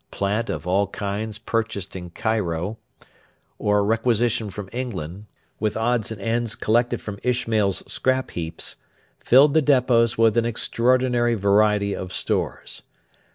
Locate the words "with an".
10.17-10.45